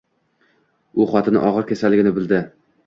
[1.03, 2.45] U xotini ogʻir kasalligini bildi.